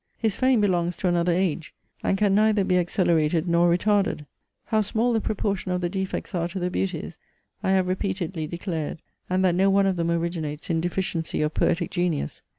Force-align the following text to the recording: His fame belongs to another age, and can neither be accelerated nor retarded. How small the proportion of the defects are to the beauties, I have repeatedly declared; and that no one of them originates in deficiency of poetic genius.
His 0.17 0.35
fame 0.35 0.61
belongs 0.61 0.95
to 0.95 1.07
another 1.07 1.31
age, 1.31 1.75
and 2.03 2.17
can 2.17 2.33
neither 2.33 2.63
be 2.63 2.79
accelerated 2.79 3.47
nor 3.47 3.69
retarded. 3.69 4.25
How 4.65 4.81
small 4.81 5.13
the 5.13 5.21
proportion 5.21 5.69
of 5.71 5.79
the 5.79 5.89
defects 5.89 6.33
are 6.33 6.47
to 6.47 6.57
the 6.57 6.71
beauties, 6.71 7.19
I 7.61 7.69
have 7.73 7.87
repeatedly 7.87 8.47
declared; 8.47 9.03
and 9.29 9.45
that 9.45 9.53
no 9.53 9.69
one 9.69 9.85
of 9.85 9.97
them 9.97 10.09
originates 10.09 10.71
in 10.71 10.81
deficiency 10.81 11.43
of 11.43 11.53
poetic 11.53 11.91
genius. 11.91 12.41